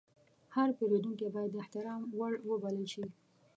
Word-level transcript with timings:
هر 0.55 0.69
پیرودونکی 0.77 1.27
باید 1.33 1.51
د 1.53 1.57
احترام 1.63 2.01
وړ 2.17 2.31
وبلل 2.49 2.85
شي. 2.93 3.05